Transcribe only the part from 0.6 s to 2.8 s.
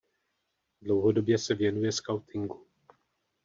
Dlouhodobě se věnuje skautingu.